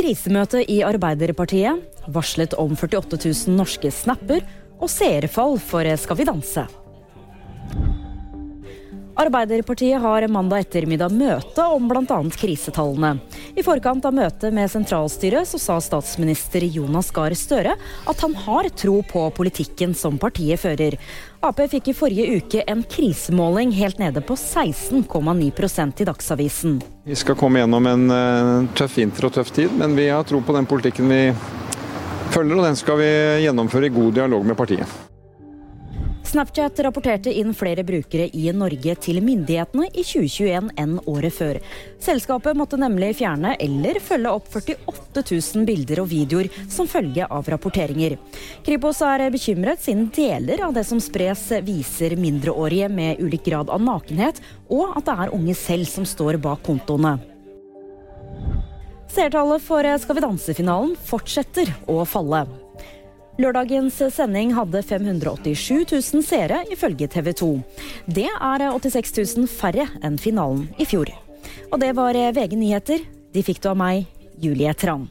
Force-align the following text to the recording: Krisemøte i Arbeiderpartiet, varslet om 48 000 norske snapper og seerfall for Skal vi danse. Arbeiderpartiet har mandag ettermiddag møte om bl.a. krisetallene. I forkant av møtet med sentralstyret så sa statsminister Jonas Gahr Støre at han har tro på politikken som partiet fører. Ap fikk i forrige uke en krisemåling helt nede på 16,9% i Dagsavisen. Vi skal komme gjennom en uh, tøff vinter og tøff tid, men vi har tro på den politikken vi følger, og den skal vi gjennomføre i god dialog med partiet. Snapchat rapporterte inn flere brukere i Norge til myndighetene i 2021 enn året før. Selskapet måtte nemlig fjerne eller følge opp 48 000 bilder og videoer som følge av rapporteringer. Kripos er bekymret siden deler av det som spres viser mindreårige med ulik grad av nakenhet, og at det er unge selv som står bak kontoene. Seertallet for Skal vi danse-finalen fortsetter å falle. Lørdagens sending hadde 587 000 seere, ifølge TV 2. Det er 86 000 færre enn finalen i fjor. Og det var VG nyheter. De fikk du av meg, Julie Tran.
Krisemøte 0.00 0.62
i 0.64 0.78
Arbeiderpartiet, 0.80 1.82
varslet 2.08 2.54
om 2.56 2.72
48 2.72 3.18
000 3.20 3.58
norske 3.58 3.90
snapper 3.92 4.40
og 4.80 4.88
seerfall 4.88 5.58
for 5.60 5.84
Skal 6.00 6.16
vi 6.16 6.24
danse. 6.24 6.64
Arbeiderpartiet 9.20 10.00
har 10.00 10.24
mandag 10.32 10.62
ettermiddag 10.64 11.12
møte 11.12 11.64
om 11.68 11.88
bl.a. 11.90 12.18
krisetallene. 12.40 13.18
I 13.52 13.60
forkant 13.60 14.06
av 14.08 14.14
møtet 14.16 14.54
med 14.56 14.70
sentralstyret 14.72 15.44
så 15.50 15.60
sa 15.60 15.76
statsminister 15.84 16.64
Jonas 16.64 17.10
Gahr 17.12 17.36
Støre 17.36 17.74
at 18.08 18.24
han 18.24 18.36
har 18.46 18.70
tro 18.80 19.02
på 19.04 19.26
politikken 19.36 19.92
som 19.92 20.16
partiet 20.22 20.62
fører. 20.62 20.96
Ap 21.44 21.60
fikk 21.60 21.90
i 21.92 21.96
forrige 21.98 22.38
uke 22.40 22.64
en 22.64 22.80
krisemåling 22.96 23.74
helt 23.76 24.00
nede 24.00 24.24
på 24.24 24.38
16,9% 24.40 26.00
i 26.00 26.08
Dagsavisen. 26.08 26.80
Vi 27.04 27.20
skal 27.20 27.36
komme 27.36 27.60
gjennom 27.60 27.92
en 27.92 28.08
uh, 28.08 28.72
tøff 28.72 28.96
vinter 29.02 29.28
og 29.28 29.36
tøff 29.36 29.52
tid, 29.52 29.76
men 29.76 30.00
vi 30.00 30.08
har 30.08 30.24
tro 30.24 30.40
på 30.40 30.56
den 30.56 30.70
politikken 30.70 31.12
vi 31.12 31.22
følger, 32.32 32.56
og 32.56 32.66
den 32.70 32.82
skal 32.86 33.02
vi 33.04 33.12
gjennomføre 33.44 33.92
i 33.92 33.96
god 34.00 34.16
dialog 34.22 34.48
med 34.48 34.56
partiet. 34.56 35.00
Snapchat 36.30 36.78
rapporterte 36.78 37.32
inn 37.34 37.50
flere 37.58 37.82
brukere 37.82 38.28
i 38.38 38.44
Norge 38.54 38.92
til 39.02 39.16
myndighetene 39.24 39.88
i 39.88 40.04
2021 40.06 40.68
enn 40.78 40.92
året 41.10 41.34
før. 41.34 41.58
Selskapet 41.98 42.54
måtte 42.54 42.78
nemlig 42.78 43.16
fjerne 43.18 43.56
eller 43.58 43.98
følge 43.98 44.30
opp 44.38 44.46
48 44.54 45.24
000 45.24 45.66
bilder 45.66 46.04
og 46.04 46.06
videoer 46.12 46.52
som 46.70 46.86
følge 46.86 47.26
av 47.26 47.50
rapporteringer. 47.50 48.14
Kripos 48.62 49.02
er 49.02 49.26
bekymret 49.34 49.82
siden 49.82 50.06
deler 50.14 50.62
av 50.68 50.78
det 50.78 50.86
som 50.86 51.02
spres 51.02 51.48
viser 51.66 52.14
mindreårige 52.14 52.92
med 52.94 53.18
ulik 53.18 53.48
grad 53.50 53.74
av 53.74 53.82
nakenhet, 53.82 54.38
og 54.70 54.94
at 54.94 55.10
det 55.10 55.18
er 55.18 55.34
unge 55.34 55.58
selv 55.58 55.90
som 55.90 56.06
står 56.06 56.38
bak 56.38 56.62
kontoene. 56.62 57.16
Seertallet 59.10 59.66
for 59.66 59.82
Skal 59.98 60.14
vi 60.14 60.28
danse-finalen 60.30 60.94
fortsetter 61.10 61.74
å 61.90 62.04
falle. 62.06 62.46
Lørdagens 63.38 64.00
sending 64.14 64.54
hadde 64.56 64.82
587 64.82 65.86
000 65.92 66.24
seere, 66.26 66.64
ifølge 66.72 67.06
TV 67.08 67.32
2. 67.36 67.50
Det 68.06 68.26
er 68.26 68.66
86 68.66 69.36
000 69.36 69.48
færre 69.50 69.86
enn 70.02 70.18
finalen 70.18 70.66
i 70.78 70.88
fjor. 70.88 71.12
Og 71.70 71.78
det 71.80 71.94
var 71.96 72.18
VG 72.18 72.58
nyheter. 72.58 73.06
De 73.30 73.46
fikk 73.46 73.62
du 73.62 73.70
av 73.70 73.78
meg, 73.78 74.06
Julie 74.42 74.74
Tran. 74.74 75.06